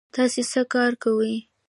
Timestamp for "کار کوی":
0.73-1.35